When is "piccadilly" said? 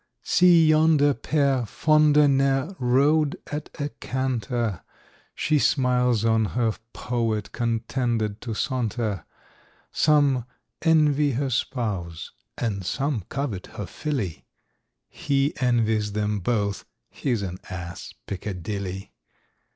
18.25-19.11